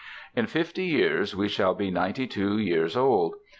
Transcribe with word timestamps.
In 0.35 0.47
fifty 0.47 0.85
years 0.85 1.35
we 1.35 1.47
shall 1.47 1.75
be 1.75 1.91
ninety 1.91 2.25
two 2.25 2.57
years 2.57 2.97
old. 2.97 3.35